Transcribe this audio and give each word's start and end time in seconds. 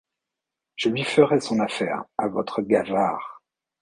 Je 0.77 0.89
lui 0.89 1.03
ferai 1.03 1.39
son 1.39 1.59
affaire, 1.59 2.05
à 2.17 2.27
votre 2.27 2.63
Gavard. 2.63 3.43